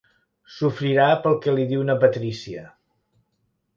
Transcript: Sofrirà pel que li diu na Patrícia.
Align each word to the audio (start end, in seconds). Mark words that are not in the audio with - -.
Sofrirà 0.53 1.05
pel 1.25 1.37
que 1.43 1.55
li 1.57 1.67
diu 1.73 1.85
na 1.91 1.99
Patrícia. 2.05 2.65